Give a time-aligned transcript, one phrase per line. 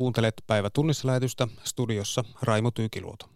[0.00, 3.26] Kuuntelet päivä tunnissa lähetystä studiossa Raimo Tyykiluoto.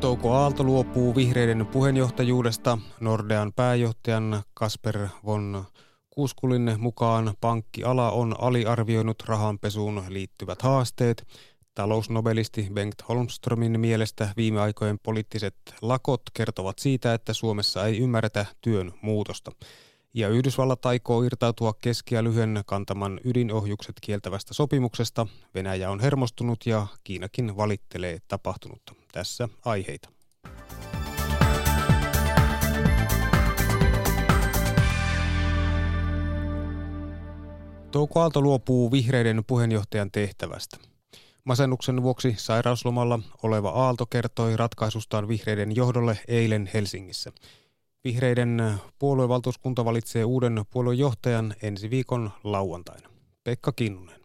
[0.00, 2.78] Touko Aalto luopuu vihreiden puheenjohtajuudesta.
[3.00, 5.64] Nordean pääjohtajan Kasper von
[6.10, 11.26] Kuuskulin mukaan pankkiala on aliarvioinut rahanpesuun liittyvät haasteet.
[11.78, 18.92] Talousnobelisti Bengt Holmströmin mielestä viime aikojen poliittiset lakot kertovat siitä, että Suomessa ei ymmärretä työn
[19.02, 19.52] muutosta.
[20.14, 25.26] Ja Yhdysvallat aikoo irtautua keski- ja lyhyen kantaman ydinohjukset kieltävästä sopimuksesta.
[25.54, 28.94] Venäjä on hermostunut ja Kiinakin valittelee tapahtunutta.
[29.12, 30.08] Tässä aiheita.
[37.90, 40.78] Touko Aalto luopuu vihreiden puheenjohtajan tehtävästä.
[41.48, 47.32] Masennuksen vuoksi sairauslomalla oleva Aalto kertoi ratkaisustaan vihreiden johdolle eilen Helsingissä.
[48.04, 48.62] Vihreiden
[48.98, 53.08] puoluevaltuuskunta valitsee uuden puoluejohtajan ensi viikon lauantaina.
[53.44, 54.20] Pekka Kinnunen.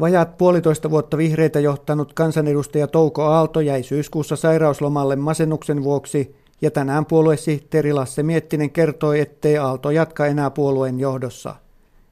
[0.00, 7.06] Vajaat puolitoista vuotta vihreitä johtanut kansanedustaja Touko Aalto jäi syyskuussa sairauslomalle masennuksen vuoksi ja tänään
[7.06, 11.56] puoluesihteeri Lasse Miettinen kertoi, ettei Aalto jatka enää puolueen johdossa.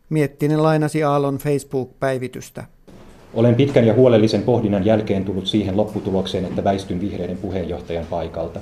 [0.09, 2.74] Miettinen lainasi Aallon Facebook-päivitystä.
[3.35, 8.61] Olen pitkän ja huolellisen pohdinnan jälkeen tullut siihen lopputulokseen, että väistyn vihreiden puheenjohtajan paikalta.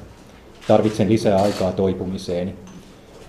[0.68, 2.54] Tarvitsen lisää aikaa toipumiseeni.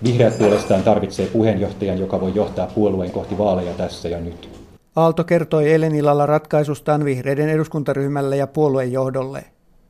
[0.04, 4.48] Vihreät puolestaan tarvitsee puheenjohtajan, joka voi johtaa puolueen kohti vaaleja tässä ja nyt.
[4.96, 9.44] Aalto kertoi eilen illalla ratkaisustaan vihreiden eduskuntaryhmälle ja puolueen johdolle.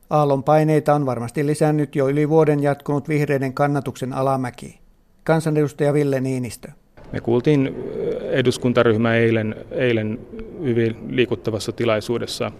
[0.09, 4.79] Aallon paineita on varmasti lisännyt jo yli vuoden jatkunut vihreiden kannatuksen alamäki.
[5.23, 6.71] Kansanedustaja Ville Niinistö.
[7.15, 7.75] Me kuultiin
[8.21, 10.19] eduskuntaryhmä eilen, eilen
[10.63, 12.51] hyvin liikuttavassa tilaisuudessa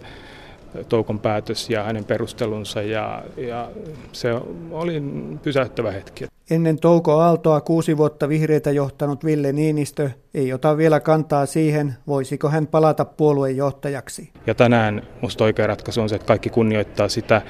[0.88, 3.70] Toukon päätös ja hänen perustelunsa ja, ja
[4.12, 4.34] se
[4.70, 5.02] oli
[5.42, 6.24] pysäyttävä hetki.
[6.50, 12.48] Ennen Touko Aaltoa kuusi vuotta vihreitä johtanut Ville Niinistö ei ota vielä kantaa siihen, voisiko
[12.48, 14.30] hän palata puoluejohtajaksi.
[14.46, 17.42] Ja tänään minusta oikea ratkaisu on se, että kaikki kunnioittaa sitä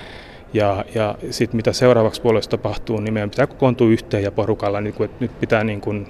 [0.53, 4.95] ja, ja sitten mitä seuraavaksi puolueessa tapahtuu, niin meidän pitää kokoontua yhteen ja porukalla, niin
[4.95, 6.06] kuin, että nyt pitää niin kuin,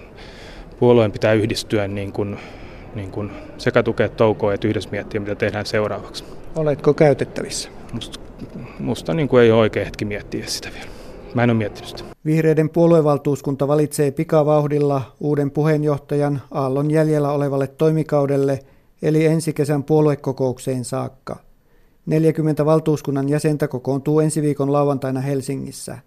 [0.79, 2.39] puolueen pitää yhdistyä niin kuin,
[2.95, 6.25] niin kuin sekä tukea toukoa että yhdessä miettiä, mitä tehdään seuraavaksi.
[6.57, 7.69] Oletko käytettävissä?
[7.93, 8.21] Musta,
[8.79, 10.91] musta niin kuin ei ole oikea hetki miettiä sitä vielä.
[11.35, 12.05] Mä en ole miettinyt sitä.
[12.25, 18.61] Vihreiden puoluevaltuuskunta valitsee pikavauhdilla uuden puheenjohtajan Aallon jäljellä olevalle toimikaudelle,
[19.03, 21.37] eli ensi kesän puoluekokoukseen saakka.
[22.07, 25.99] 40 valtuuskunnan jäsentä kokoontuu ensi viikon lauantaina Helsingissä.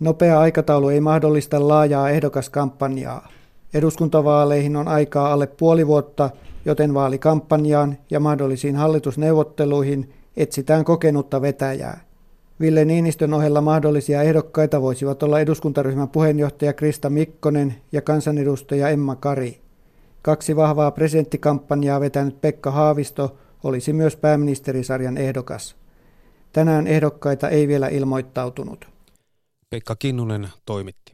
[0.00, 3.28] Nopea aikataulu ei mahdollista laajaa ehdokaskampanjaa.
[3.74, 6.30] Eduskuntavaaleihin on aikaa alle puoli vuotta,
[6.64, 12.00] joten vaalikampanjaan ja mahdollisiin hallitusneuvotteluihin etsitään kokenutta vetäjää.
[12.60, 19.60] Ville Niinistön ohella mahdollisia ehdokkaita voisivat olla eduskuntaryhmän puheenjohtaja Krista Mikkonen ja kansanedustaja Emma Kari.
[20.22, 25.76] Kaksi vahvaa presidenttikampanjaa vetänyt Pekka Haavisto olisi myös pääministerisarjan ehdokas.
[26.52, 28.88] Tänään ehdokkaita ei vielä ilmoittautunut.
[29.70, 31.13] Pekka Kinnunen toimitti.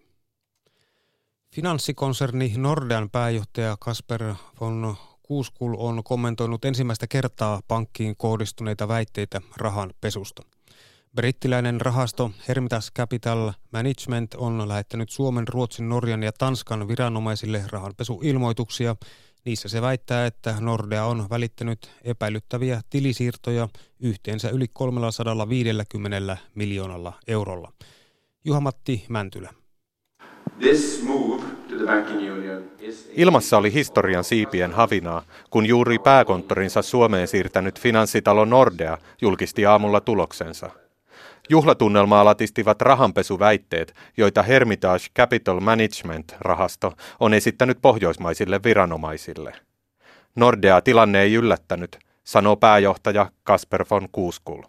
[1.55, 10.43] Finanssikonserni Nordean pääjohtaja Kasper von Kuuskul on kommentoinut ensimmäistä kertaa pankkiin kohdistuneita väitteitä rahan pesusta.
[11.15, 18.97] Brittiläinen rahasto Hermitas Capital Management on lähettänyt Suomen, Ruotsin, Norjan ja Tanskan viranomaisille rahanpesuilmoituksia.
[19.45, 23.69] Niissä se väittää, että Nordea on välittänyt epäilyttäviä tilisiirtoja
[24.01, 27.73] yhteensä yli 350 miljoonalla eurolla.
[28.45, 29.60] Juhamatti Mäntylä.
[33.13, 40.71] Ilmassa oli historian siipien havinaa, kun juuri pääkonttorinsa Suomeen siirtänyt finanssitalo Nordea julkisti aamulla tuloksensa.
[41.49, 49.53] Juhlatunnelmaa latistivat rahanpesuväitteet, joita Hermitage Capital Management-rahasto on esittänyt pohjoismaisille viranomaisille.
[50.37, 54.63] Nordea tilanne ei yllättänyt, sanoo pääjohtaja Kasper von Kuuskul.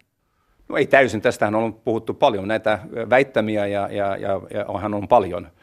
[0.68, 2.78] No ei täysin, tästähän on puhuttu paljon näitä
[3.10, 5.48] väittämiä ja, ja, ja, ja onhan on paljon–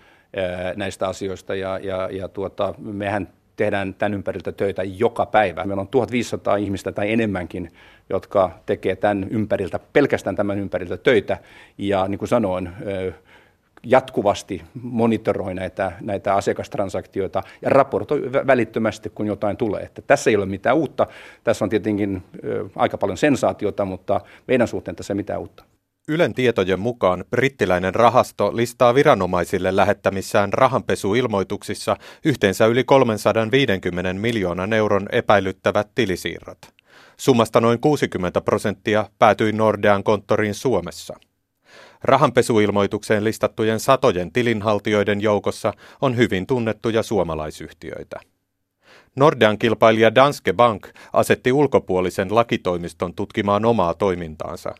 [0.75, 5.63] näistä asioista ja, ja, ja tuota, mehän tehdään tämän ympäriltä töitä joka päivä.
[5.63, 7.71] Meillä on 1500 ihmistä tai enemmänkin,
[8.09, 11.37] jotka tekee tämän ympäriltä, pelkästään tämän ympäriltä töitä.
[11.77, 12.69] Ja niin kuin sanoin,
[13.83, 19.83] jatkuvasti monitoroi näitä, näitä asiakastransaktioita ja raportoi välittömästi, kun jotain tulee.
[19.83, 21.07] Että tässä ei ole mitään uutta.
[21.43, 22.23] Tässä on tietenkin
[22.75, 25.63] aika paljon sensaatiota, mutta meidän suhteen tässä ei mitään uutta.
[26.09, 35.89] Ylen tietojen mukaan brittiläinen rahasto listaa viranomaisille lähettämissään rahanpesuilmoituksissa yhteensä yli 350 miljoonan euron epäilyttävät
[35.95, 36.57] tilisiirrot.
[37.17, 41.19] Summasta noin 60 prosenttia päätyi Nordean konttoriin Suomessa.
[42.03, 48.19] Rahanpesuilmoitukseen listattujen satojen tilinhaltijoiden joukossa on hyvin tunnettuja suomalaisyhtiöitä.
[49.15, 54.75] Nordean kilpailija Danske Bank asetti ulkopuolisen lakitoimiston tutkimaan omaa toimintaansa.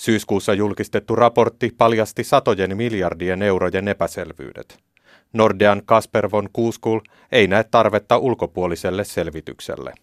[0.00, 4.78] Syyskuussa julkistettu raportti paljasti satojen miljardien eurojen epäselvyydet.
[5.32, 7.00] Nordean Kasper von Kuuskul
[7.32, 9.94] ei näe tarvetta ulkopuoliselle selvitykselle.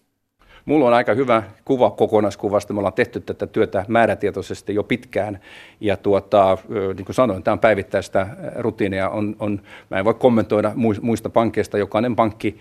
[0.64, 2.72] Mulla on aika hyvä kuva kokonaiskuvasta.
[2.72, 5.40] Me ollaan tehty tätä työtä määrätietoisesti jo pitkään.
[5.80, 6.58] Ja tuota,
[6.96, 8.26] niin kuin sanoin, tämä on päivittäistä
[8.56, 9.10] rutiinia.
[9.10, 9.60] On, on,
[9.90, 10.72] mä en voi kommentoida
[11.02, 11.78] muista pankkeista.
[11.78, 12.58] Jokainen pankki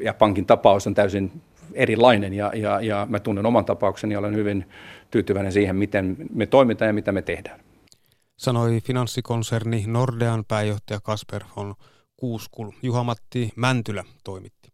[0.00, 1.32] ja pankin tapaus on täysin
[1.74, 2.32] erilainen.
[2.32, 4.64] Ja, ja, ja mä tunnen oman tapaukseni ja olen hyvin
[5.12, 7.60] tyytyväinen siihen, miten me toimitaan ja mitä me tehdään.
[8.36, 11.74] Sanoi finanssikonserni Nordean pääjohtaja Kasper von
[12.16, 12.70] Kuuskul.
[12.82, 14.72] Juha-Matti Mäntylä toimitti.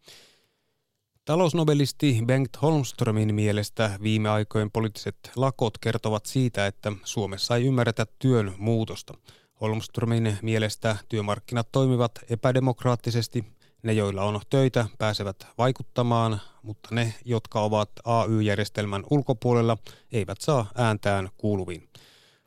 [1.25, 8.55] Talousnobelisti Bengt Holmströmin mielestä viime aikojen poliittiset lakot kertovat siitä, että Suomessa ei ymmärretä työn
[8.59, 9.15] muutosta.
[9.61, 13.45] Holmströmin mielestä työmarkkinat toimivat epädemokraattisesti.
[13.83, 19.77] Ne, joilla on töitä, pääsevät vaikuttamaan, mutta ne, jotka ovat AY-järjestelmän ulkopuolella,
[20.13, 21.89] eivät saa ääntään kuuluviin.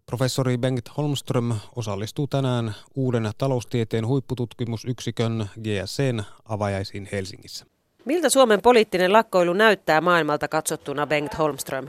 [0.06, 7.66] Professori Bengt Holmström osallistuu tänään uuden taloustieteen huippututkimusyksikön GSCn avajaisiin Helsingissä.
[8.06, 11.88] Miltä Suomen poliittinen lakkoilu näyttää maailmalta katsottuna, Bengt Holmström?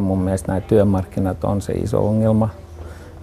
[0.00, 2.48] Mun mielestä nämä työmarkkinat on se iso ongelma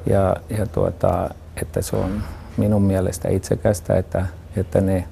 [0.10, 1.30] ja, ja tuota,
[1.62, 2.24] että se on
[2.58, 4.26] minun mielestä itsekästä, että,
[4.56, 5.08] että ne,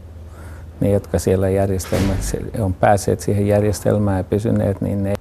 [0.79, 5.13] ne, jotka siellä järjestelmässä on päässeet siihen järjestelmään ja pysyneet, niin ne,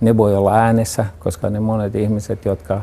[0.00, 2.80] ne voi olla äänessä, koska ne monet ihmiset, jotka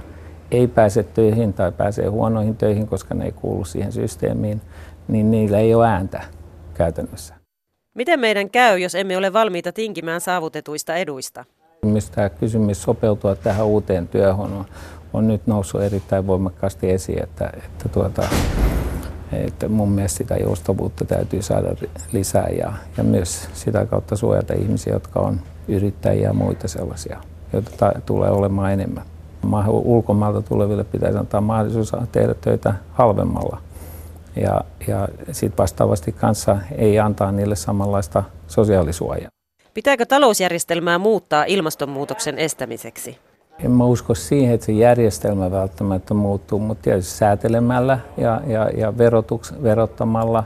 [0.52, 4.62] ei pääse töihin tai pääsee huonoihin töihin, koska ne ei kuulu siihen systeemiin,
[5.08, 6.22] niin niillä ei ole ääntä
[6.74, 7.36] käytännössä.
[7.94, 11.46] Miten meidän käy, jos emme ole valmiita tinkimään saavutetuista eduista?
[12.16, 14.66] Tämä kysymys sopeutua tähän uuteen työhön on,
[15.14, 18.24] on nyt noussut erittäin voimakkaasti esiin, että, että, tuota,
[19.36, 21.76] että mun mielestä sitä joustavuutta täytyy saada
[22.12, 27.20] lisää ja, ja myös sitä kautta suojata ihmisiä, jotka on yrittäjiä ja muita sellaisia,
[27.54, 29.06] joita ta- tulee olemaan enemmän.
[29.68, 33.62] Ulkomailta tuleville pitäisi antaa mahdollisuus tehdä töitä halvemmalla–
[34.36, 39.30] ja, ja sitten vastaavasti kanssa ei antaa niille samanlaista sosiaalisuojaa.
[39.74, 43.18] Pitääkö talousjärjestelmää muuttaa ilmastonmuutoksen estämiseksi?
[43.60, 48.98] En mä usko siihen, että se järjestelmä välttämättä muuttuu, mutta tietysti säätelemällä ja, ja, ja
[48.98, 50.44] verotuks, verottamalla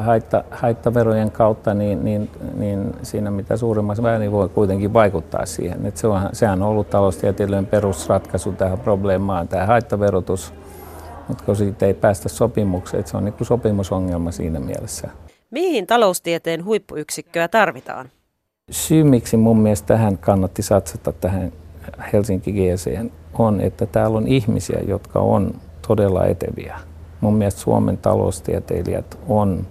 [0.00, 5.86] haitta, haittaverojen kautta, niin, niin, niin siinä mitä suurimmassa määrin voi kuitenkin vaikuttaa siihen.
[5.86, 10.52] Et se on, sehän on ollut taloustieteellinen perusratkaisu tähän probleemaan, tämä haittaverotus–
[11.28, 15.08] mutta kun siitä ei päästä sopimukseen, että se on niin kuin sopimusongelma siinä mielessä.
[15.50, 18.10] Mihin taloustieteen huippuyksikköä tarvitaan?
[18.70, 21.52] Syy, miksi mun mielestä tähän kannatti satsata tähän
[22.12, 26.80] Helsinki GC on, että täällä on ihmisiä, jotka on todella eteviä.
[27.20, 29.66] Mun mielestä Suomen taloustieteilijät on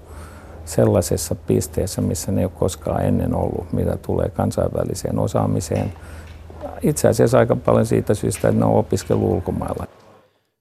[0.66, 5.94] sellaisessa pisteessä, missä ne ei ole koskaan ennen ollut, mitä tulee kansainväliseen osaamiseen.
[6.82, 9.88] Itse asiassa aika paljon siitä syystä, että ne on opiskellut ulkomailla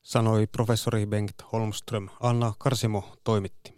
[0.03, 2.09] sanoi professori Bengt Holmström.
[2.21, 3.75] Anna Karsimo toimitti.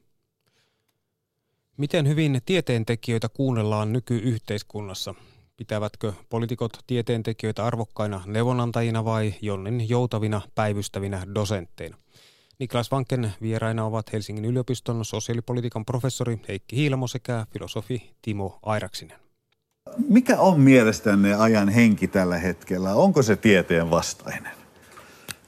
[1.77, 5.15] Miten hyvin tieteentekijöitä kuunnellaan nykyyhteiskunnassa?
[5.57, 11.97] Pitävätkö poliitikot tieteentekijöitä arvokkaina neuvonantajina vai jonnin joutavina päivystävinä dosentteina?
[12.59, 19.19] Niklas Vanken vieraina ovat Helsingin yliopiston sosiaalipolitiikan professori Heikki Hiilamo sekä filosofi Timo Airaksinen.
[20.09, 22.95] Mikä on mielestänne ajan henki tällä hetkellä?
[22.95, 24.53] Onko se tieteen vastainen?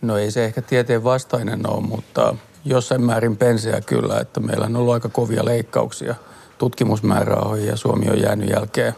[0.03, 4.77] No ei se ehkä tieteen vastainen ole, mutta jossain määrin penseä kyllä, että meillä on
[4.77, 6.15] ollut aika kovia leikkauksia
[6.59, 8.95] tutkimusmäärärahoihin ja Suomi on jäänyt jälkeen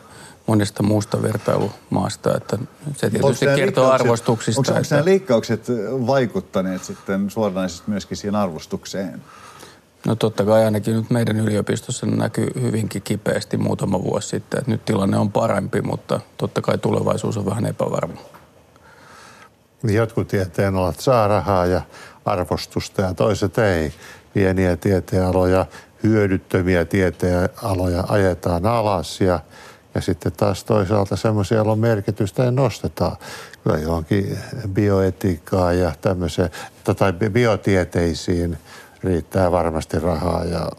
[0.48, 2.58] monesta muusta vertailumaasta, että
[2.96, 4.60] se tietysti kertoo arvostuksista.
[4.60, 4.94] Onko, että...
[4.94, 5.66] nämä leikkaukset
[6.06, 9.22] vaikuttaneet sitten suoranaisesti myöskin siihen arvostukseen?
[10.06, 14.84] No totta kai ainakin nyt meidän yliopistossa näkyy hyvinkin kipeästi muutama vuosi sitten, että nyt
[14.84, 18.20] tilanne on parempi, mutta totta kai tulevaisuus on vähän epävarma.
[19.82, 21.82] Jotkut tieteenalat saa rahaa ja
[22.24, 23.92] arvostusta ja toiset ei.
[24.34, 25.66] Pieniä tieteenaloja,
[26.02, 29.40] hyödyttömiä tieteenaloja ajetaan alas ja,
[29.98, 33.16] ja sitten taas toisaalta semmoisia, joilla on merkitystä ja nostetaan.
[33.64, 34.38] Kyllä johonkin
[34.68, 36.50] bioetiikkaan ja tämmöiseen,
[36.98, 38.58] tai biotieteisiin
[39.04, 40.70] riittää varmasti rahaa ja,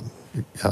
[0.63, 0.71] ja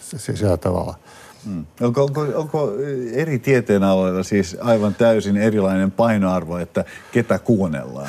[0.00, 0.94] sillä tavalla–
[1.46, 1.66] Mm.
[1.80, 2.72] Onko, onko, onko
[3.12, 8.08] eri tieteenaloilla siis aivan täysin erilainen painoarvo, että ketä kuunnellaan?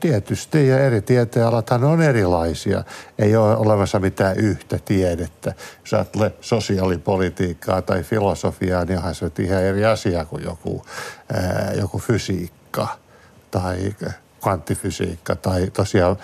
[0.00, 2.84] Tietysti, ja eri tieteenalathan on erilaisia.
[3.18, 5.54] Ei ole olemassa mitään yhtä tiedettä.
[5.80, 10.84] Jos ajattelee sosiaalipolitiikkaa tai filosofiaa, niin onhan se ihan eri asia kuin joku,
[11.32, 12.88] ää, joku fysiikka
[13.50, 13.94] tai
[14.40, 16.16] kvanttifysiikka tai tosiaan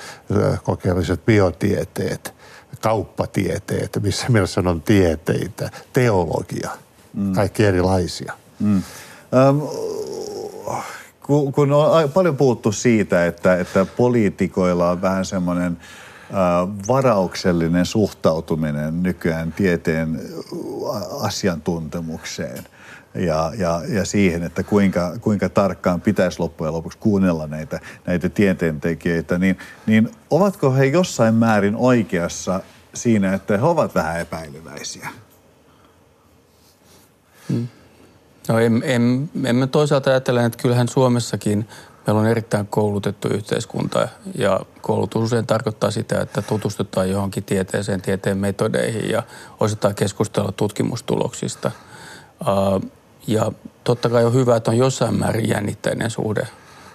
[0.62, 2.34] kokeelliset biotieteet,
[2.80, 6.70] kauppatieteet, missä mielessä on tieteitä, teologia,
[7.14, 7.32] mm.
[7.32, 8.32] kaikki erilaisia.
[8.60, 8.82] Mm.
[9.48, 9.62] Um,
[11.26, 15.78] kun, kun on paljon puhuttu siitä, että, että poliitikoilla on vähän semmoinen
[16.88, 20.20] varauksellinen suhtautuminen nykyään tieteen
[21.20, 22.64] asiantuntemukseen
[23.14, 29.38] ja, ja, ja siihen, että kuinka, kuinka tarkkaan pitäisi loppujen lopuksi kuunnella näitä, näitä tieteentekijöitä,
[29.38, 32.61] niin, niin ovatko he jossain määrin oikeassa
[32.94, 35.09] siinä, että he ovat vähän epäilyväisiä?
[37.49, 37.68] Hmm.
[38.49, 41.68] No en, en, emme toisaalta ajattele, että kyllähän Suomessakin
[42.06, 48.38] meillä on erittäin koulutettu yhteiskunta ja koulutus usein tarkoittaa sitä, että tutustutaan johonkin tieteeseen, tieteen
[48.38, 49.23] metodeihin ja
[49.61, 51.71] osataan keskustella tutkimustuloksista.
[53.26, 53.52] Ja
[53.84, 56.48] totta kai on hyvä, että on jossain määrin jännitteinen suhde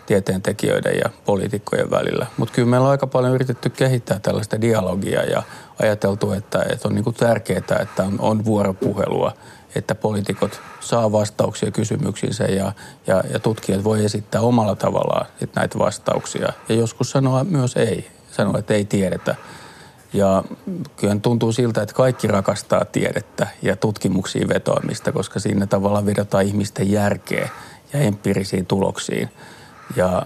[0.06, 2.28] tieteentekijöiden ja poliitikkojen välillä.
[2.38, 5.44] Mutta kyllä meillä on aika paljon yritetty kehittää tällaista dialogia ja
[5.82, 9.34] ajateltu, että, että on niin tärkeää, että on, on vuoropuhelua–
[9.76, 12.72] että poliitikot saa vastauksia kysymyksiinsä ja,
[13.08, 16.54] ja, ja tutkijat voi esittää omalla tavallaan näitä vastauksia.
[16.70, 19.36] Ja joskus sanoa myös ei, sanoa, että ei tiedetä.
[20.14, 20.44] Ja
[20.96, 26.92] kyllä tuntuu siltä, että kaikki rakastaa tiedettä ja tutkimuksiin vetoamista, koska siinä tavallaan vedotaan ihmisten
[26.92, 27.50] järkeä
[27.94, 29.30] ja empiirisiin tuloksiin.
[29.96, 30.26] Ja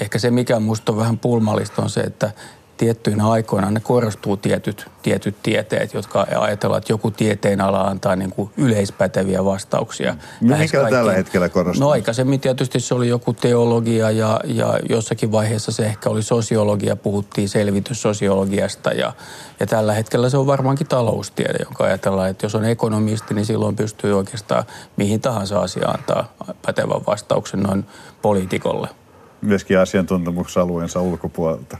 [0.00, 2.32] ehkä se, mikä minusta on vähän pulmallista, on se, että
[2.80, 8.30] tiettyinä aikoina ne korostuu tietyt, tietyt tieteet, jotka ajatellaan, että joku tieteen ala antaa niin
[8.30, 10.16] kuin yleispäteviä vastauksia.
[10.40, 11.86] No mikä tällä hetkellä korostuu?
[11.86, 16.96] No aikaisemmin tietysti se oli joku teologia ja, ja jossakin vaiheessa se ehkä oli sosiologia,
[16.96, 19.12] puhuttiin selvityssosiologiasta ja,
[19.60, 23.76] ja tällä hetkellä se on varmaankin taloustiede, jonka ajatellaan, että jos on ekonomisti, niin silloin
[23.76, 24.64] pystyy oikeastaan
[24.96, 26.34] mihin tahansa asiaan antaa
[26.66, 27.86] pätevän vastauksen noin
[28.22, 28.88] poliitikolle.
[29.42, 31.76] Myöskin asiantuntemuksalueensa ulkopuolelta.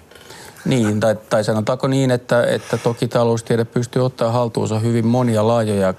[0.64, 5.94] Niin, tai, tai sanotaanko niin, että, että toki taloustiede pystyy ottaa haltuunsa hyvin monia laajoja,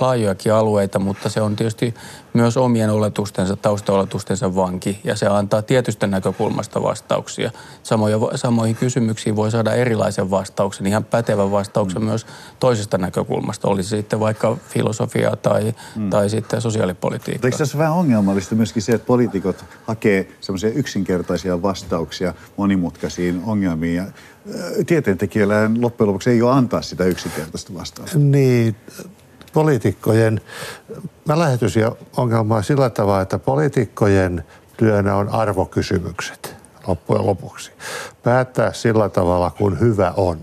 [0.00, 1.94] laajojakin alueita, mutta se on tietysti
[2.32, 7.50] myös omien oletustensa, taustaoletustensa vanki, ja se antaa tietystä näkökulmasta vastauksia.
[7.82, 12.08] Samoja, samoihin kysymyksiin voi saada erilaisen vastauksen, ihan pätevän vastauksen mm.
[12.08, 12.26] myös
[12.60, 16.10] toisesta näkökulmasta, olisi sitten vaikka filosofiaa tai, mm.
[16.10, 17.48] tai sitten sosiaalipolitiikkaa.
[17.48, 24.04] Eikö tässä vähän ongelmallista myöskin se, että poliitikot hakee semmoisia yksinkertaisia vastauksia monimutkaisiin ongelmiin, ja
[24.86, 28.18] tieteentekijöillä loppujen lopuksi ei ole antaa sitä yksinkertaista vastausta.
[28.18, 28.76] Niin,
[29.52, 30.40] poliitikkojen,
[31.24, 31.84] mä lähetysin
[32.16, 34.44] ongelmaa sillä tavalla, että poliitikkojen
[34.76, 37.72] työnä on arvokysymykset loppujen lopuksi.
[38.22, 40.42] Päättää sillä tavalla, kun hyvä on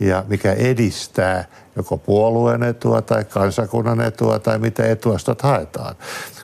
[0.00, 1.44] ja mikä edistää
[1.76, 5.94] joko puolueen etua tai kansakunnan etua tai mitä etuastot haetaan.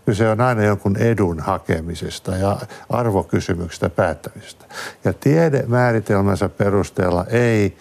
[0.07, 2.59] Kyse on aina jonkun edun hakemisesta ja
[2.91, 4.65] arvokysymyksestä päättämisestä.
[5.05, 7.77] Ja tiede määritelmänsä perusteella ei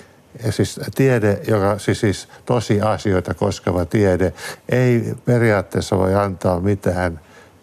[0.49, 4.33] siis tiede, joka siis, siis tosiasioita koskeva tiede,
[4.69, 7.19] ei periaatteessa voi antaa mitään,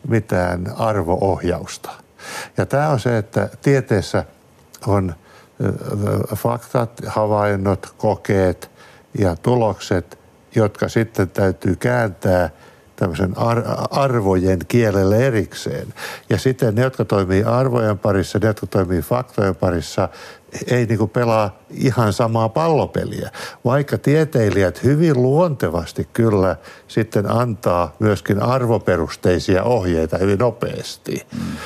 [0.09, 1.91] mitään arvoohjausta.
[2.57, 4.25] Ja tämä on se, että tieteessä
[4.87, 5.15] on
[6.37, 8.72] faktat, havainnot, kokeet
[9.19, 10.19] ja tulokset,
[10.55, 12.51] jotka sitten täytyy kääntää–
[13.03, 15.95] tämmöisen ar- arvojen kielelle erikseen.
[16.31, 20.09] Ja sitten ne, jotka toimii arvojen parissa, ne, jotka toimii faktojen parissa,
[20.67, 23.31] ei niin pelaa ihan samaa pallopeliä.
[23.65, 26.57] Vaikka tieteilijät hyvin luontevasti kyllä
[26.89, 31.27] sitten antaa myöskin arvoperusteisia ohjeita hyvin nopeasti.
[31.33, 31.57] Mm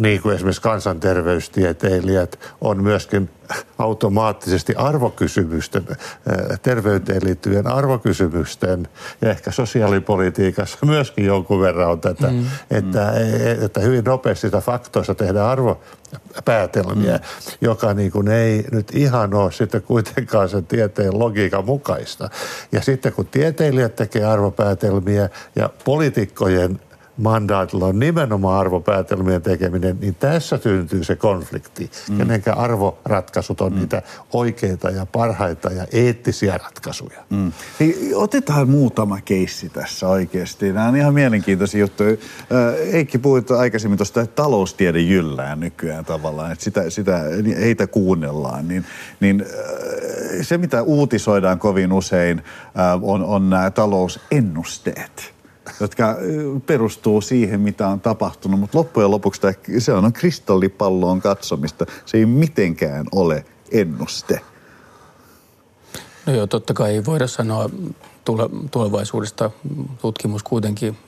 [0.00, 3.30] niin kuin esimerkiksi kansanterveystieteilijät on myöskin
[3.78, 8.88] automaattisesti arvokysymysten, äh, terveyteen liittyvien arvokysymysten
[9.20, 12.46] ja ehkä sosiaalipolitiikassa myöskin jonkun verran on tätä, mm.
[12.70, 13.12] että,
[13.64, 17.22] että hyvin nopeasti sitä faktoista tehdään arvopäätelmiä, mm.
[17.60, 22.30] joka niin kuin ei nyt ihan ole sitten kuitenkaan sen tieteen logiikan mukaista.
[22.72, 26.80] Ja sitten kun tieteilijät tekee arvopäätelmiä ja poliitikkojen
[27.16, 31.90] mandaatilla on nimenomaan arvopäätelmien tekeminen, niin tässä syntyy se konflikti.
[32.10, 32.18] Mm.
[32.18, 33.78] Kenenkä arvoratkaisut on mm.
[33.78, 34.02] niitä
[34.32, 37.24] oikeita ja parhaita ja eettisiä ratkaisuja.
[37.30, 37.52] Mm.
[37.80, 40.72] Hei, otetaan muutama keissi tässä oikeasti.
[40.72, 42.16] Nämä on ihan mielenkiintoisia juttuja.
[42.92, 47.20] Eikki puhuit aikaisemmin tuosta, että taloustiede jyllää nykyään tavallaan, että sitä, sitä,
[47.60, 48.68] heitä kuunnellaan.
[48.68, 48.84] Niin,
[49.20, 49.44] niin
[50.42, 52.42] se, mitä uutisoidaan kovin usein,
[53.02, 55.41] on, on nämä talousennusteet
[55.80, 56.16] jotka
[56.66, 58.60] perustuu siihen, mitä on tapahtunut.
[58.60, 61.86] Mutta loppujen lopuksi tämä, se on kristallipalloon katsomista.
[62.06, 64.40] Se ei mitenkään ole ennuste.
[66.26, 67.70] No joo, totta kai ei voida sanoa
[68.24, 69.50] tule, tulevaisuudesta.
[70.00, 70.98] Tutkimus kuitenkin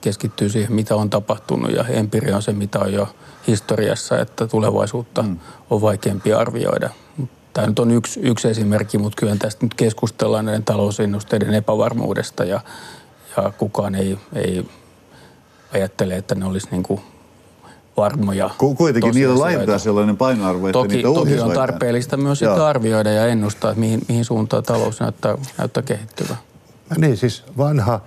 [0.00, 3.08] keskittyy siihen, mitä on tapahtunut ja empiria on se, mitä on jo
[3.46, 5.38] historiassa, että tulevaisuutta mm.
[5.70, 6.90] on vaikeampi arvioida.
[7.52, 12.60] Tämä nyt on yksi, yksi esimerkki, mutta kyllä tästä nyt keskustellaan näiden talousennusteiden epävarmuudesta ja,
[13.36, 14.66] ja kukaan ei, ei
[15.74, 17.00] ajattele, että ne olisi niin kuin
[17.96, 23.10] varmoja Kuitenkin niillä laitetaan sellainen painoarvo, että toki, niitä Toki on tarpeellista myös sitä arvioida
[23.10, 26.36] ja ennustaa, että mihin, mihin suuntaan talous näyttää, näyttää kehittyvä.
[26.98, 28.00] Niin, siis vanha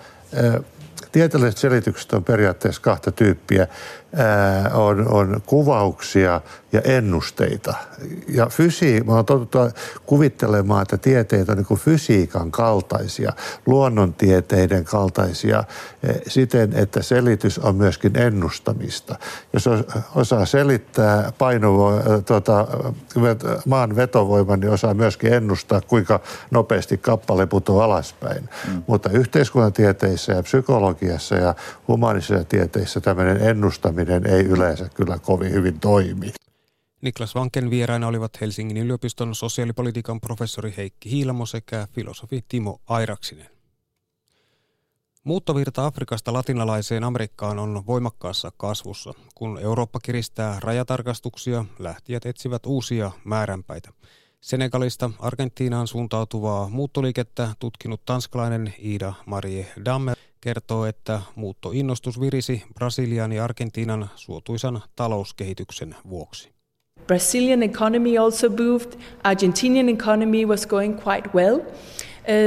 [1.11, 3.67] tieteelliset selitykset on periaatteessa kahta tyyppiä.
[4.73, 7.73] On, on kuvauksia ja ennusteita.
[8.27, 9.57] Ja fysi, mä oon totuttu
[10.05, 13.33] kuvittelemaan, että tieteet on niin fysiikan kaltaisia,
[13.65, 15.63] luonnontieteiden kaltaisia
[16.03, 19.15] e, siten, että selitys on myöskin ennustamista.
[19.53, 19.69] Jos
[20.15, 21.91] osaa selittää painovo,
[22.25, 22.67] tuota,
[23.65, 26.19] maan vetovoiman, niin osaa myöskin ennustaa, kuinka
[26.51, 28.49] nopeasti kappale putoaa alaspäin.
[28.67, 28.83] Mm.
[28.87, 31.55] Mutta yhteiskunnantieteissä ja psykologiassa ja
[31.87, 36.33] humanisissa tieteissä tämmöinen ennustaminen ei yleensä kyllä kovin hyvin toimi.
[37.01, 43.49] Niklas Vanken vieraina olivat Helsingin yliopiston sosiaalipolitiikan professori Heikki Hiilamo sekä filosofi Timo Airaksinen.
[45.23, 49.13] Muuttovirta Afrikasta latinalaiseen Amerikkaan on voimakkaassa kasvussa.
[49.35, 53.91] Kun Eurooppa kiristää rajatarkastuksia, lähtijät etsivät uusia määränpäitä.
[54.41, 63.43] Senegalista Argentiinaan suuntautuvaa muuttoliikettä tutkinut tanskalainen Ida Marie Dammer kertoo, että muuttoinnostus virisi Brasilian ja
[63.43, 66.49] Argentiinan suotuisan talouskehityksen vuoksi.
[67.07, 68.99] Brazilian economy also moved.
[69.23, 71.55] Argentinian economy was going quite well.
[71.55, 71.65] Uh,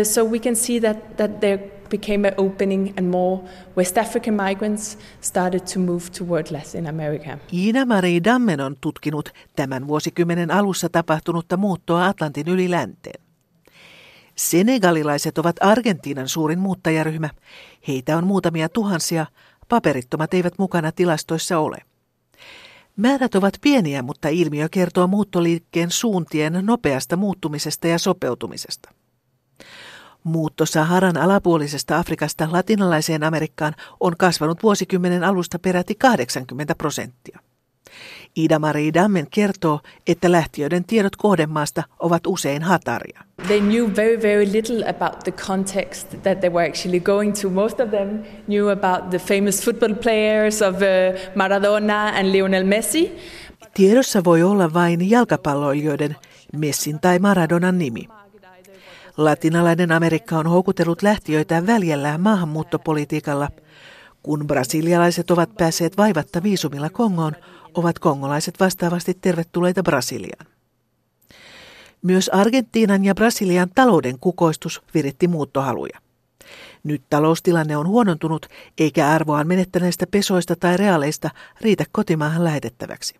[0.02, 1.58] so we can see that, that there
[1.90, 3.42] became an opening and more
[3.76, 7.38] West African migrants started to move toward Latin America.
[7.52, 13.27] Iina Marie Dammen on tutkinut tämän vuosikymmenen alussa tapahtunutta muuttoa Atlantin yli länteen.
[14.38, 17.30] Senegalilaiset ovat Argentiinan suurin muuttajaryhmä.
[17.88, 19.26] Heitä on muutamia tuhansia,
[19.68, 21.76] paperittomat eivät mukana tilastoissa ole.
[22.96, 28.90] Määrät ovat pieniä, mutta ilmiö kertoo muuttoliikkeen suuntien nopeasta muuttumisesta ja sopeutumisesta.
[30.24, 37.38] Muutto Saharan alapuolisesta Afrikasta latinalaiseen Amerikkaan on kasvanut vuosikymmenen alusta peräti 80 prosenttia.
[38.36, 43.20] Ida-Marie Dammen kertoo, että lähtiöiden tiedot kohdemaasta ovat usein hataria.
[43.46, 47.50] They knew very, very little about the context that they were actually going to.
[47.50, 48.08] Most of them
[48.46, 50.80] knew about the famous football players of uh,
[51.34, 53.16] Maradona and Lionel Messi.
[53.74, 56.16] Tiedossa voi olla vain jalkapalloilijoiden
[56.56, 58.08] Messin tai Maradonan nimi.
[59.16, 63.48] Latinalainen Amerikka on houkutellut lähtiöitä väljällään maahanmuuttopolitiikalla.
[64.22, 67.32] Kun brasilialaiset ovat päässeet vaivatta viisumilla Kongoon,
[67.74, 70.46] ovat kongolaiset vastaavasti tervetulleita Brasiliaan.
[72.02, 75.98] Myös Argentiinan ja Brasilian talouden kukoistus viritti muuttohaluja.
[76.84, 78.46] Nyt taloustilanne on huonontunut,
[78.78, 83.14] eikä arvoaan menettäneistä pesoista tai reaaleista riitä kotimaahan lähetettäväksi.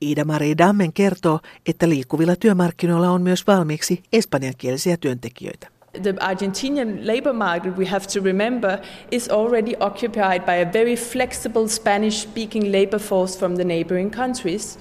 [0.00, 5.71] Ida-Marie Dammen kertoo, että liikkuvilla työmarkkinoilla on myös valmiiksi espanjankielisiä työntekijöitä.
[6.00, 8.78] The Argentinian labor market, we have to remember,
[9.10, 14.78] is already occupied by a very flexible Spanish speaking labor force from the neighboring countries.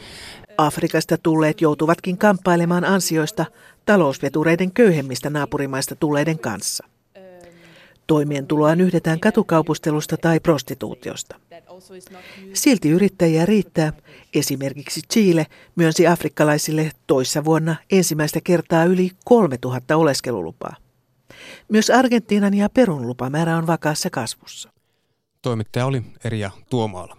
[0.58, 3.46] Afrikasta tulleet joutuvatkin kamppailemaan ansioista
[3.86, 6.88] talousvetureiden köyhemmistä naapurimaista tulleiden kanssa.
[8.08, 11.36] Toimeentuloa nyhdetään katukaupustelusta tai prostituutiosta.
[12.54, 13.94] Silti yrittäjiä riittää.
[14.36, 20.76] Esimerkiksi Chile myönsi afrikkalaisille toissa vuonna ensimmäistä kertaa yli 3000 oleskelulupaa.
[21.72, 24.70] Myös Argentiinan ja Perun lupamäärä on vakaassa kasvussa.
[25.42, 27.18] Toimittaja oli Erja Tuomaala.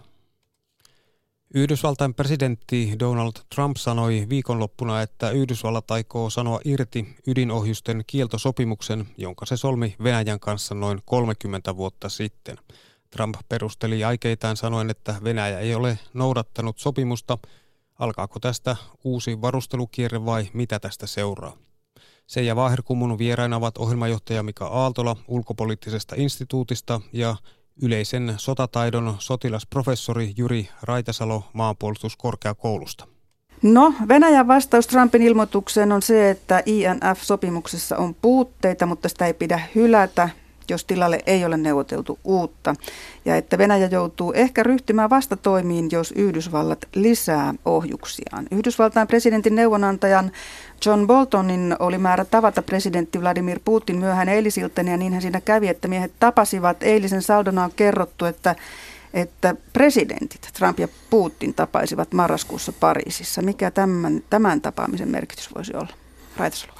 [1.53, 9.57] Yhdysvaltain presidentti Donald Trump sanoi viikonloppuna, että Yhdysvallat aikoo sanoa irti ydinohjusten kieltosopimuksen, jonka se
[9.57, 12.57] solmi Venäjän kanssa noin 30 vuotta sitten.
[13.09, 17.37] Trump perusteli aikeitaan sanoen, että Venäjä ei ole noudattanut sopimusta.
[17.99, 21.57] Alkaako tästä uusi varustelukierre vai mitä tästä seuraa?
[22.27, 27.35] Seija Vaherkumun vieraina ovat ohjelmajohtaja Mika Aaltola ulkopoliittisesta instituutista ja
[27.81, 33.07] yleisen sotataidon sotilasprofessori Juri Raitasalo maanpuolustuskorkeakoulusta.
[33.61, 39.61] No, Venäjän vastaus Trumpin ilmoitukseen on se, että INF-sopimuksessa on puutteita, mutta sitä ei pidä
[39.75, 40.29] hylätä
[40.69, 42.75] jos tilalle ei ole neuvoteltu uutta.
[43.25, 48.47] Ja että Venäjä joutuu ehkä ryhtymään vastatoimiin, jos Yhdysvallat lisää ohjuksiaan.
[48.51, 50.31] Yhdysvaltain presidentin neuvonantajan
[50.85, 55.87] John Boltonin oli määrä tavata presidentti Vladimir Putin myöhään eilisiltana ja niinhän siinä kävi, että
[55.87, 56.83] miehet tapasivat.
[56.83, 58.55] Eilisen saldona on kerrottu, että
[59.13, 63.41] että presidentit Trump ja Putin tapaisivat marraskuussa Pariisissa.
[63.41, 65.93] Mikä tämän, tämän tapaamisen merkitys voisi olla?
[66.37, 66.73] Raitasalo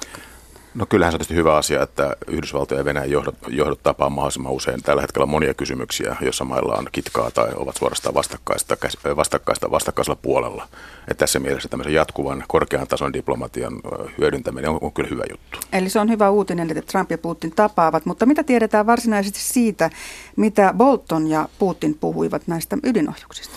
[0.74, 4.52] No kyllähän se on tietysti hyvä asia, että Yhdysvaltojen ja Venäjän johdot, johdot tapaa mahdollisimman
[4.52, 4.82] usein.
[4.82, 8.76] Tällä hetkellä on monia kysymyksiä, joissa mailla on kitkaa tai ovat suorastaan vastakkaista,
[9.16, 10.68] vastakkaista vastakkaisella puolella.
[11.08, 13.72] Että tässä mielessä tämmöisen jatkuvan korkean tason diplomatian
[14.18, 15.58] hyödyntäminen on, on kyllä hyvä juttu.
[15.72, 18.06] Eli se on hyvä uutinen, että Trump ja Putin tapaavat.
[18.06, 19.90] Mutta mitä tiedetään varsinaisesti siitä,
[20.36, 23.54] mitä Bolton ja Putin puhuivat näistä ydinohjuksista?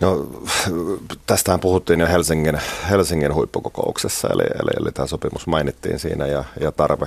[0.00, 0.26] No,
[1.26, 2.58] tästähän puhuttiin jo Helsingin,
[2.90, 7.06] Helsingin huippukokouksessa, eli, eli, eli tämä sopimus mainittiin siinä ja, ja tarve,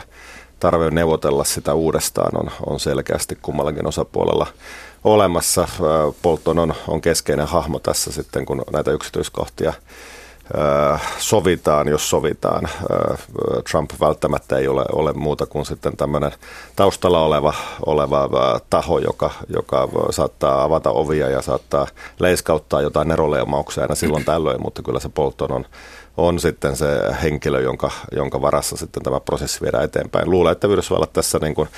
[0.60, 4.48] tarve neuvotella sitä uudestaan on, on selkeästi kummallakin osapuolella
[5.06, 5.68] olemassa.
[6.22, 9.74] Polton on, on keskeinen hahmo tässä sitten, kun näitä yksityiskohtia
[11.18, 12.70] sovitaan, jos sovitaan.
[13.72, 16.32] Trump välttämättä ei ole, ole muuta kuin sitten tämmöinen
[16.76, 17.54] taustalla oleva,
[17.86, 18.30] oleva
[18.70, 21.88] taho, joka, joka saattaa avata ovia ja saattaa
[22.20, 25.66] leiskauttaa jotain neroleumauksia aina silloin tällöin, mutta kyllä se Bolton on,
[26.18, 26.88] on sitten se
[27.24, 30.30] henkilö, jonka, jonka varassa sitten tämä prosessi viedään eteenpäin.
[30.30, 31.70] Luulen, että Yhdysvallat tässä niin kuin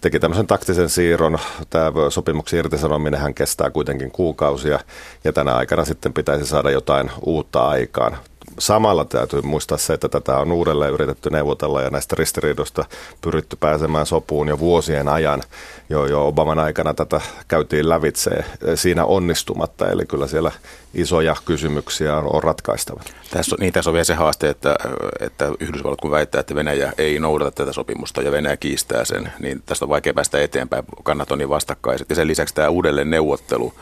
[0.00, 1.38] teki tämmöisen taktisen siirron.
[1.70, 4.80] Tämä sopimuksen irtisanominenhan kestää kuitenkin kuukausia
[5.24, 8.18] ja tänä aikana sitten pitäisi saada jotain uutta aikaan
[8.58, 12.84] samalla täytyy muistaa se, että tätä on uudelleen yritetty neuvotella ja näistä ristiriidoista
[13.20, 15.42] pyritty pääsemään sopuun jo vuosien ajan.
[15.90, 18.30] Jo, jo Obaman aikana tätä käytiin lävitse
[18.74, 20.52] siinä onnistumatta, eli kyllä siellä
[20.94, 23.00] isoja kysymyksiä on, on ratkaistava.
[23.30, 24.76] Tässä on, niin, tässä on vielä se haaste, että,
[25.20, 29.62] että Yhdysvallat kun väittää, että Venäjä ei noudata tätä sopimusta ja Venäjä kiistää sen, niin
[29.66, 30.84] tästä on vaikea päästä eteenpäin.
[31.02, 32.10] Kannat on niin vastakkaiset.
[32.10, 33.74] Ja sen lisäksi tämä uudelleen neuvottelu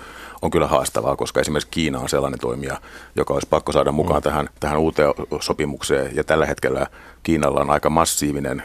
[0.43, 2.81] on kyllä haastavaa, koska esimerkiksi Kiina on sellainen toimija,
[3.17, 4.23] joka olisi pakko saada mukaan mm.
[4.23, 6.17] tähän, tähän uuteen sopimukseen.
[6.17, 6.87] Ja tällä hetkellä
[7.23, 8.63] Kiinalla on aika massiivinen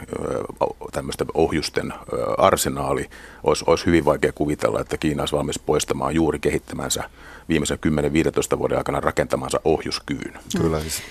[0.92, 1.94] tämmöistä ohjusten
[2.38, 3.10] arsenaali.
[3.44, 7.10] Olisi, olisi hyvin vaikea kuvitella, että Kiina olisi valmis poistamaan juuri kehittämänsä
[7.48, 7.78] viimeisen
[8.54, 10.38] 10-15 vuoden aikana rakentamansa ohjuskyvyn.
[10.58, 11.02] Kyllä, siis,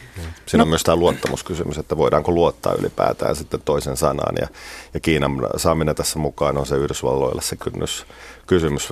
[0.46, 0.63] siinä no.
[0.63, 4.36] on myös tämä luottamuskysymys, että voidaanko luottaa ylipäätään sitten toisen sanaan.
[4.41, 4.48] Ja,
[4.93, 8.06] ja Kiinan saaminen tässä mukaan on se Yhdysvalloille se kynnys
[8.48, 8.89] kysymys.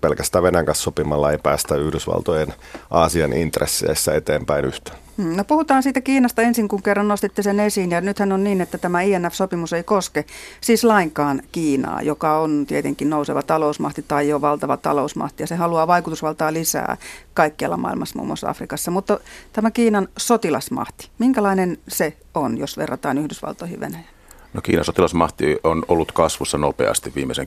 [0.00, 2.54] Pelkästään Venäjän kanssa sopimalla ei päästä Yhdysvaltojen
[2.90, 5.03] Aasian intresseissä eteenpäin yhtään.
[5.18, 7.90] Hmm, no puhutaan siitä Kiinasta ensin, kun kerran nostitte sen esiin.
[7.90, 10.24] Ja nythän on niin, että tämä INF-sopimus ei koske
[10.60, 15.42] siis lainkaan Kiinaa, joka on tietenkin nouseva talousmahti tai jo valtava talousmahti.
[15.42, 16.96] Ja se haluaa vaikutusvaltaa lisää
[17.34, 18.90] kaikkialla maailmassa, muun muassa Afrikassa.
[18.90, 19.20] Mutta
[19.52, 24.13] tämä Kiinan sotilasmahti, minkälainen se on, jos verrataan Yhdysvaltoihin Venäjään?
[24.54, 27.46] No Kiinan sotilasmahti on ollut kasvussa nopeasti viimeisen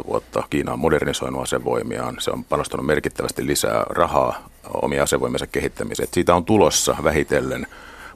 [0.00, 0.42] 10-15 vuotta.
[0.50, 4.48] Kiina on modernisoinut asevoimiaan, se on panostanut merkittävästi lisää rahaa
[4.82, 6.08] omia asevoimiensa kehittämiseen.
[6.12, 7.66] Siitä on tulossa vähitellen,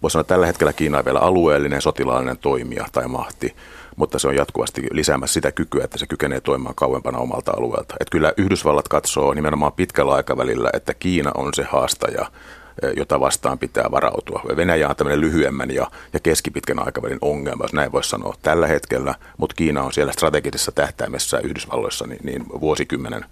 [0.03, 3.57] voisi sanoa, että tällä hetkellä Kiina on vielä alueellinen sotilaallinen toimija tai mahti,
[3.97, 7.95] mutta se on jatkuvasti lisäämässä sitä kykyä, että se kykenee toimimaan kauempana omalta alueelta.
[8.01, 12.27] Että kyllä Yhdysvallat katsoo nimenomaan pitkällä aikavälillä, että Kiina on se haastaja
[12.97, 14.43] jota vastaan pitää varautua.
[14.57, 19.15] Venäjä on tämmöinen lyhyemmän ja, ja keskipitkän aikavälin ongelma, jos näin voisi sanoa tällä hetkellä,
[19.37, 23.25] mutta Kiina on siellä strategisessa tähtäimessä Yhdysvalloissa niin, niin vuosikymmenen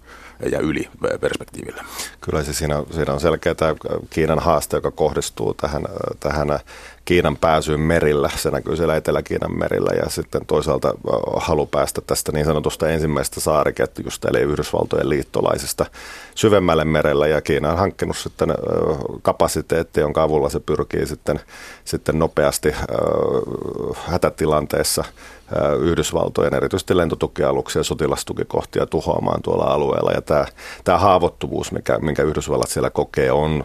[0.51, 0.89] ja yli
[1.21, 1.83] perspektiivillä.
[2.21, 3.75] Kyllä se siinä, siinä on selkeä tämä
[4.09, 5.83] Kiinan haaste, joka kohdistuu tähän,
[6.19, 6.59] tähän
[7.05, 8.29] Kiinan pääsyyn merillä.
[8.35, 10.93] Se näkyy siellä Etelä-Kiinan merillä ja sitten toisaalta
[11.35, 15.85] halu päästä tästä niin sanotusta ensimmäisestä saariketjusta eli Yhdysvaltojen liittolaisista
[16.35, 18.53] syvemmälle merellä ja Kiina on hankkinut sitten
[19.21, 21.39] kapasiteetti, jonka avulla se pyrkii sitten,
[21.85, 22.75] sitten nopeasti
[24.05, 25.03] hätätilanteessa
[25.79, 30.11] Yhdysvaltojen erityisesti lentotukialuksia ja sotilastukikohtia tuhoamaan tuolla alueella.
[30.11, 30.45] Ja tämä,
[30.83, 33.63] tämä haavoittuvuus, mikä, minkä Yhdysvallat siellä kokee, on,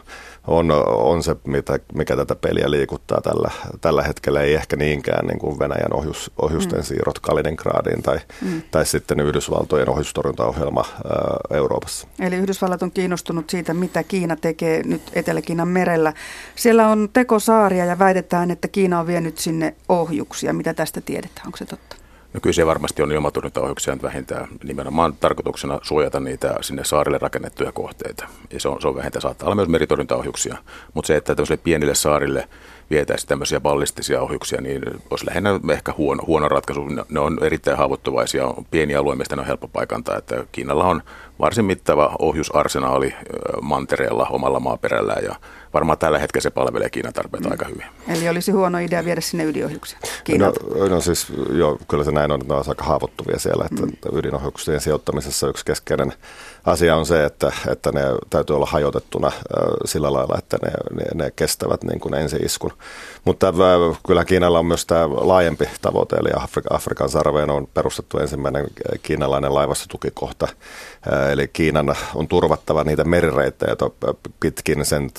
[0.48, 4.40] on, on se, mitä, mikä tätä peliä liikuttaa tällä, tällä hetkellä.
[4.40, 6.84] Ei ehkä niinkään niin kuin Venäjän ohjus, ohjusten mm.
[6.84, 8.62] siirrot Kaliningradiin tai, mm.
[8.70, 12.08] tai sitten Yhdysvaltojen ohjustorjuntaohjelma ää, Euroopassa.
[12.20, 16.12] Eli Yhdysvallat on kiinnostunut siitä, mitä Kiina tekee nyt Etelä-Kiinan merellä.
[16.54, 20.52] Siellä on tekosaaria ja väitetään, että Kiina on vienyt sinne ohjuksia.
[20.52, 21.46] Mitä tästä tiedetään?
[21.46, 22.07] Onko se totta?
[22.38, 28.28] No kyllä se varmasti on ilmatorjuntaohjuksia vähintään nimenomaan tarkoituksena suojata niitä sinne saarille rakennettuja kohteita.
[28.52, 30.56] Ja se on, se on vähintään, saattaa olla myös meritorjuntaohjuksia.
[30.94, 32.48] Mutta se, että tämmöisille pienille saarille
[32.90, 36.84] vietäisiin tämmöisiä ballistisia ohjuksia, niin olisi lähinnä ehkä huono, huono ratkaisu.
[36.84, 40.18] Ne, ne on erittäin haavoittuvaisia, on pieni alue, mistä ne on helppo paikantaa.
[40.18, 41.02] Että Kiinalla on
[41.40, 43.14] varsin mittava ohjusarsenaali
[43.62, 45.34] mantereella omalla maaperällään ja
[45.74, 47.52] varmaan tällä hetkellä se palvelee Kiinan tarpeita mm.
[47.52, 47.86] aika hyvin.
[48.08, 49.98] Eli olisi huono idea viedä sinne ydinohjuksia
[50.38, 50.52] No,
[50.88, 54.18] no siis joo, kyllä se näin on, että ne on aika haavoittuvia siellä, että mm.
[54.18, 56.12] ydinohjuksien sijoittamisessa yksi keskeinen
[56.64, 58.00] asia on se, että, että ne
[58.30, 59.32] täytyy olla hajotettuna
[59.84, 62.72] sillä lailla, että ne, ne, ne kestävät niin kuin ensi-iskun.
[63.24, 63.52] Mutta
[64.06, 68.66] kyllä Kiinalla on myös tämä laajempi tavoite, eli Afrika, Afrikan sarveen on perustettu ensimmäinen
[69.02, 70.48] kiinalainen laivastotukikohta.
[71.32, 73.90] Eli Kiinan on turvattava niitä merireittejä, joita
[74.40, 75.10] pitkin sen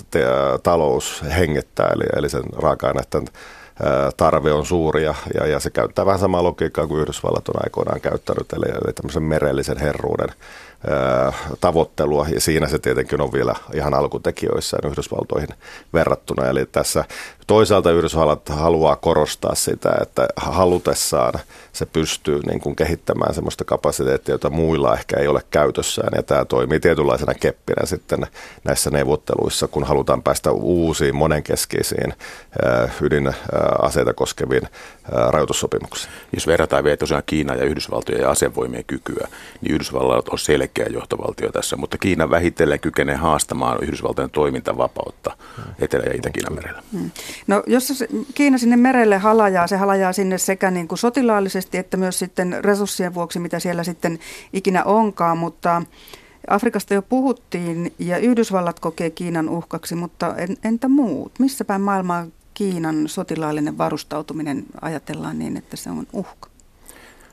[0.63, 3.25] talous hengittää, eli, eli sen raaka-aineiden
[4.17, 8.01] tarve on suuri ja, ja, ja se käyttää vähän samaa logiikkaa kuin Yhdysvallat on aikoinaan
[8.01, 10.29] käyttänyt, eli, eli tämmöisen merellisen herruuden
[11.61, 15.49] tavoittelua, ja siinä se tietenkin on vielä ihan alkutekijöissään Yhdysvaltoihin
[15.93, 16.45] verrattuna.
[16.45, 17.03] Eli tässä
[17.47, 21.33] toisaalta Yhdysvallat haluaa korostaa sitä, että halutessaan
[21.73, 26.45] se pystyy niin kuin kehittämään sellaista kapasiteettia, jota muilla ehkä ei ole käytössään, ja tämä
[26.45, 28.27] toimii tietynlaisena keppinä sitten
[28.63, 32.13] näissä neuvotteluissa, kun halutaan päästä uusiin monenkeskeisiin
[33.01, 34.67] ydinaseita koskeviin
[35.07, 36.13] rajoitussopimuksiin.
[36.33, 39.27] Jos verrataan vielä tosiaan Kiinaa ja Yhdysvaltojen ja asevoimien kykyä,
[39.61, 45.37] niin Yhdysvallat on selkeä johtovaltio tässä, mutta Kiina vähitellen kykenee haastamaan Yhdysvaltojen toimintavapautta
[45.79, 46.83] Etelä- ja Itä-Kiinan merellä.
[46.91, 47.11] Hmm.
[47.47, 48.03] No jos
[48.35, 53.13] Kiina sinne merelle halajaa, se halajaa sinne sekä niin kuin sotilaallisesti että myös sitten resurssien
[53.13, 54.19] vuoksi, mitä siellä sitten
[54.53, 55.81] ikinä onkaan, mutta
[56.47, 61.31] Afrikasta jo puhuttiin ja Yhdysvallat kokee Kiinan uhkaksi, mutta entä muut?
[61.39, 66.48] Missä päin maailmaa Kiinan sotilaallinen varustautuminen ajatellaan niin, että se on uhka?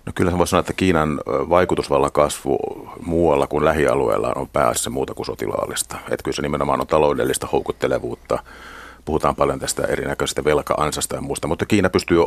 [0.07, 2.59] No kyllä se voi sanoa, että Kiinan vaikutusvallan kasvu
[3.07, 5.97] muualla kuin lähialueella on pääasiassa muuta kuin sotilaallista.
[5.97, 8.39] Että kyllä se nimenomaan on taloudellista houkuttelevuutta
[9.07, 12.19] puhutaan paljon tästä erinäköisestä velka-ansasta ja muusta, mutta Kiina pystyy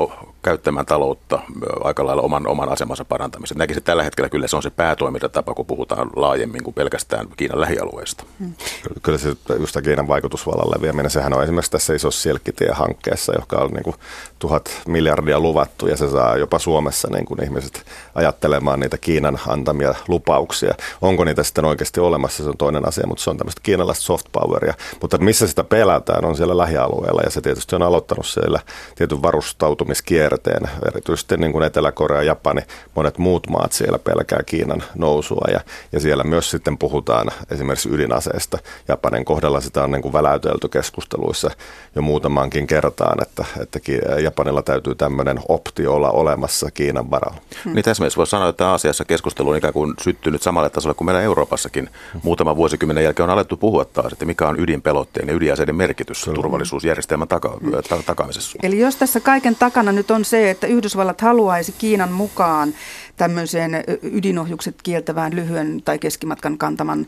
[0.42, 1.40] käyttämään taloutta
[1.84, 3.58] aika lailla oman, oman asemansa parantamiseen.
[3.58, 8.24] Näkisin tällä hetkellä kyllä se on se päätoimintatapa, kun puhutaan laajemmin kuin pelkästään Kiinan lähialueesta.
[8.40, 8.54] Hmm.
[9.02, 13.84] Kyllä se just Kiinan vaikutusvallan leviäminen, sehän on esimerkiksi tässä isossa Silkkitie-hankkeessa, joka on niin
[13.84, 13.96] kuin
[14.40, 19.96] tuhat miljardia luvattu ja se saa jopa Suomessa niin kuin ihmiset ajattelemaan niitä Kiinan antamia
[20.08, 20.74] lupauksia.
[21.02, 24.26] Onko niitä sitten oikeasti olemassa, se on toinen asia, mutta se on tämmöistä kiinalaista soft
[24.32, 24.74] poweria.
[25.02, 28.60] Mutta missä sitä pelätään on siellä lähialueella ja se tietysti on aloittanut siellä
[28.96, 32.62] tietyn varustautumiskierteen, erityisesti niin kuin Etelä-Korea, Japani,
[32.96, 35.60] monet muut maat siellä pelkää Kiinan nousua ja,
[35.92, 38.58] ja siellä myös sitten puhutaan esimerkiksi ydinaseesta.
[38.88, 41.52] Japanin kohdalla sitä on niin kuin väläytelty keskusteluissa
[41.96, 43.80] jo muutamankin kertaan, että, että
[44.24, 47.42] Japanilla täytyy tämmöinen optio olla olemassa Kiinan varalla.
[47.66, 47.74] Hmm.
[47.74, 51.06] Niin tässä mielessä voi sanoa, että Aasiassa keskustelu on ikään kuin syttynyt samalle tasolle kuin
[51.06, 51.90] meillä Euroopassakin.
[52.24, 56.42] Muutaman vuosikymmenen jälkeen on alettu puhua taas, että mikä on ydinpelotteen ja ydinaseiden merkitys Kyllä
[56.60, 57.58] turvallisuusjärjestelmän taka-
[57.90, 58.60] ta- takaamisessa.
[58.64, 62.74] Eli jos tässä kaiken takana nyt on se, että Yhdysvallat haluaisi Kiinan mukaan
[63.18, 67.08] tämmöiseen ydinohjukset kieltävään lyhyen tai keskimatkan kantaman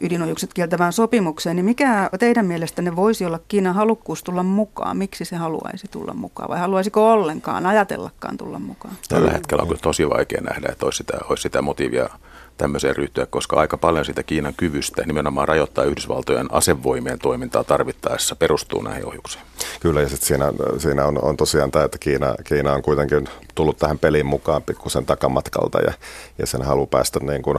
[0.00, 4.96] ydinohjukset kieltävään sopimukseen, niin mikä teidän mielestänne voisi olla Kiinan halukkuus tulla mukaan?
[4.96, 8.94] Miksi se haluaisi tulla mukaan vai haluaisiko ollenkaan ajatellakaan tulla mukaan?
[9.08, 12.08] Tällä hetkellä on kyllä tosi vaikea nähdä, että olisi sitä, olisi sitä motiivia
[12.56, 18.82] tämmöiseen ryhtyä, koska aika paljon sitä Kiinan kyvystä nimenomaan rajoittaa Yhdysvaltojen asevoimien toimintaa tarvittaessa perustuu
[18.82, 19.44] näihin ohjuksiin.
[19.80, 23.76] Kyllä, ja sitten siinä, siinä on, on tosiaan tämä, että Kiina, Kiina on kuitenkin tullut
[23.76, 25.92] tähän peliin mukaan pikkusen takamatkalta ja,
[26.38, 27.58] ja sen haluaa päästä niin kuin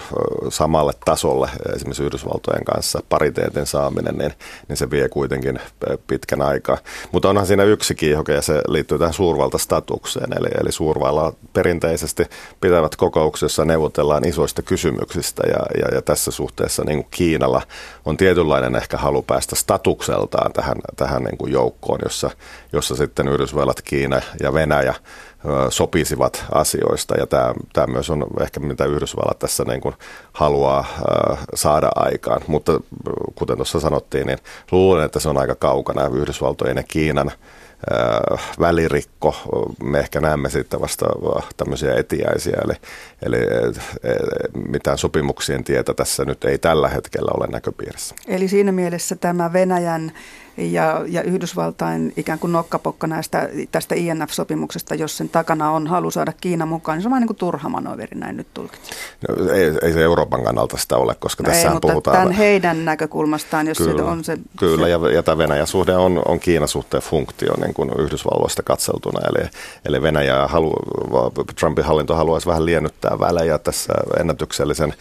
[0.50, 4.34] samalle tasolle esimerkiksi Yhdysvaltojen kanssa pariteetin saaminen, niin,
[4.68, 5.60] niin se vie kuitenkin
[6.08, 6.78] pitkän aikaa.
[7.12, 12.24] Mutta onhan siinä yksi kiihoke ja se liittyy tähän suurvaltastatukseen, eli, eli suurvalla perinteisesti
[12.62, 17.62] pitävät kokouksessa neuvotellaan isoista kysymyksistä ja, ja, ja tässä suhteessa niin kuin Kiinalla
[18.06, 22.30] on tietynlainen ehkä halu päästä statukseltaan tähän, tähän niin kuin joukkoon, jossa,
[22.74, 24.96] jossa sitten Yhdysvallat, Kiina ja Venäjä
[25.70, 27.16] sopisivat asioista.
[27.18, 29.96] Ja tämä, tämä myös on ehkä mitä Yhdysvallat tässä niin kuin
[30.34, 30.86] haluaa
[31.56, 32.42] saada aikaan.
[32.48, 32.80] Mutta
[33.36, 34.40] kuten tuossa sanottiin, niin
[34.72, 37.32] luulen, että se on aika kaukana Yhdysvaltojen ja Kiinan
[38.60, 39.36] välirikko.
[39.84, 41.06] Me ehkä näemme sitten vasta
[41.58, 42.74] tämmöisiä etiäisiä, eli,
[43.22, 43.38] eli
[44.68, 48.16] mitään sopimuksien tietä tässä nyt ei tällä hetkellä ole näköpiirissä.
[48.28, 50.12] Eli siinä mielessä tämä Venäjän
[50.58, 56.34] ja, ja Yhdysvaltain ikään kuin nokkapokka näistä, tästä INF-sopimuksesta, jos sen takana on halu saada
[56.42, 58.98] Kiina mukaan, niin se on vain niin kuin turha manoveri, näin nyt tulkitsen.
[59.30, 62.18] No, ei, ei se Euroopan kannalta sitä ole, koska no tässä mutta puhutaan...
[62.18, 64.38] tämän heidän näkökulmastaan, jos kyllä, se on se...
[64.60, 64.92] Kyllä, se...
[64.92, 69.50] ja, ja tämä Venäjän suhde on, on Kiinan suhteen funktio niin kuin Yhdysvalloista katseltuna, eli,
[69.86, 70.74] eli Venäjä halu,
[71.60, 74.94] Trumpin hallinto haluaisi vähän liennyttää välejä tässä ennätyksellisen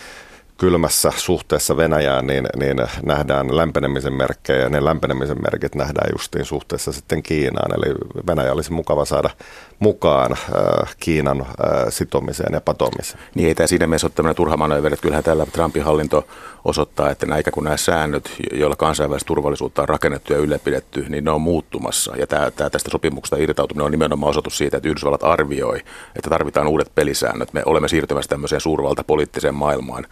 [0.59, 6.93] kylmässä suhteessa Venäjään, niin, niin nähdään lämpenemisen merkkejä ja ne lämpenemisen merkit nähdään justiin suhteessa
[6.93, 7.73] sitten Kiinaan.
[7.75, 7.95] Eli
[8.27, 9.31] Venäjä olisi mukava saada
[9.79, 11.47] mukaan äh, Kiinan äh,
[11.89, 13.23] sitomiseen ja patomiseen.
[13.35, 16.27] Niin ei tämä siinä mielessä ole tämmöinen turha manööveri, kyllähän täällä Trumpin hallinto
[16.65, 21.31] osoittaa, että näitä kun nämä säännöt, joilla kansainvälistä turvallisuutta on rakennettu ja ylläpidetty, niin ne
[21.31, 22.17] on muuttumassa.
[22.17, 25.81] Ja tämä, tämä tästä sopimuksesta irtautuminen on nimenomaan osoitus siitä, että Yhdysvallat arvioi,
[26.17, 27.53] että tarvitaan uudet pelisäännöt.
[27.53, 30.07] Me olemme siirtymässä tämmöiseen suurvaltapoliittiseen maailmaan,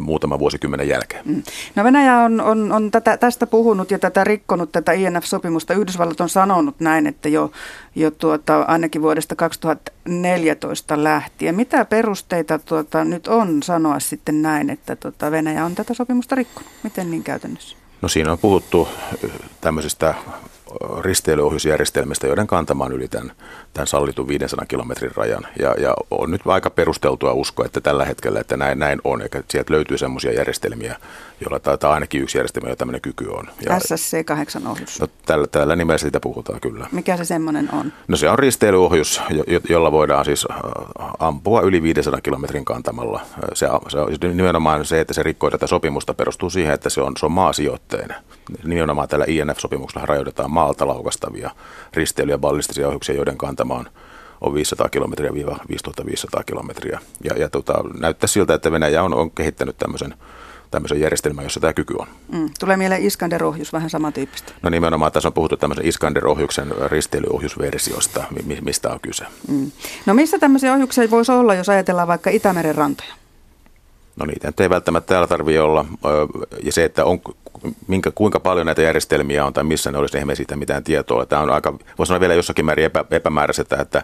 [0.00, 1.22] muutama vuosikymmenen jälkeen.
[1.24, 1.42] Mm.
[1.74, 5.74] No Venäjä on, on, on tätä, tästä puhunut ja tätä rikkonut, tätä INF-sopimusta.
[5.74, 7.50] Yhdysvallat on sanonut näin, että jo,
[7.94, 11.54] jo tuota, ainakin vuodesta 2014 lähtien.
[11.54, 16.70] Mitä perusteita tuota, nyt on sanoa sitten näin, että tuota, Venäjä on tätä sopimusta rikkonut?
[16.82, 17.76] Miten niin käytännössä?
[18.02, 18.88] No siinä on puhuttu
[19.60, 20.14] tämmöisestä
[21.00, 23.32] risteilyohjusjärjestelmistä, joiden kantamaan yli tämän,
[23.74, 25.46] tämän sallitun 500 kilometrin rajan.
[25.58, 29.42] Ja, ja on nyt aika perusteltua uskoa, että tällä hetkellä, että näin, näin on, eikä
[29.48, 30.96] sieltä löytyy sellaisia järjestelmiä,
[31.40, 33.48] joilla taitaa ainakin yksi järjestelmä, jolla tämmöinen kyky on.
[33.66, 35.00] Ja, SSC-8 ohjus.
[35.00, 36.86] No, tällä, tällä nimellä siitä puhutaan kyllä.
[36.92, 37.92] Mikä se semmoinen on?
[38.08, 40.46] No se on risteilyohjus, jo, jolla voidaan siis
[41.18, 43.20] ampua yli 500 kilometrin kantamalla.
[43.54, 47.12] Se, se on nimenomaan se, että se rikkoo tätä sopimusta, perustuu siihen, että se on,
[47.18, 48.16] se on maasijoitteinen.
[48.64, 51.50] Nimenomaan tällä INF-sopimuksella rajoitetaan maalta laukastavia
[51.94, 53.86] risteily- ja ballistisia ohjuksia, joiden kantama on
[54.40, 55.34] on 500 kilometriä
[55.68, 57.00] 5500 kilometriä.
[57.24, 60.14] Ja, ja tota, näyttää siltä, että Venäjä on, on kehittänyt tämmöisen
[60.70, 62.06] tämmöisen järjestelmän, jossa tämä kyky on.
[62.32, 62.50] Mm.
[62.60, 64.52] Tulee mieleen Iskander-ohjus, vähän samantyyppistä.
[64.62, 68.24] No nimenomaan tässä on puhuttu tämmöisen Iskander-ohjuksen risteilyohjusversiosta,
[68.60, 69.24] mistä on kyse.
[69.48, 69.70] Mm.
[70.06, 73.14] No missä tämmöisiä ohjuksia voisi olla, jos ajatellaan vaikka Itämeren rantoja?
[74.16, 75.84] No niitä ei välttämättä täällä tarvitse olla.
[76.64, 77.20] Ja se, että on,
[77.86, 81.26] minkä, kuinka paljon näitä järjestelmiä on tai missä ne olisi, eihän siitä mitään tietoa.
[81.26, 84.02] Tämä on aika, voisi sanoa vielä jossakin määrin epä, epämääräisestä, että,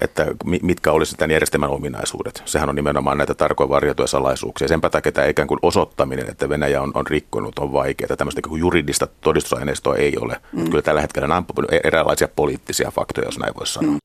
[0.00, 0.26] että
[0.62, 2.42] mitkä olisivat tämän järjestelmän ominaisuudet.
[2.44, 4.68] Sehän on nimenomaan näitä tarkoin varjoituja salaisuuksia.
[4.68, 8.16] Sen takia tämä ikään kuin osoittaminen, että Venäjä on, on rikkonut, on vaikeaa.
[8.16, 10.40] Tämmöistä kuin juridista todistusaineistoa ei ole.
[10.52, 10.64] Mm.
[10.64, 13.92] Kyllä tällä hetkellä nämä on eräänlaisia poliittisia faktoja, jos näin voisi sanoa.
[13.92, 13.98] Mm.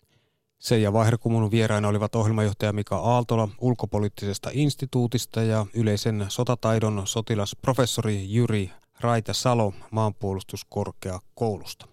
[0.60, 9.34] Seija Vaihderkumun vieraina olivat ohjelmajohtaja Mika Aaltola ulkopoliittisesta instituutista ja yleisen sotataidon sotilasprofessori Jyri Raita
[9.34, 11.88] Salo maanpuolustuskorkeakoulusta.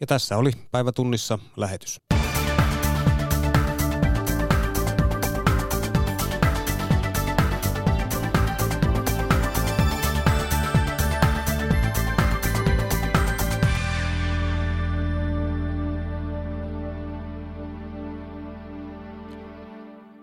[0.00, 2.11] Ja tässä oli päivätunnissa lähetys.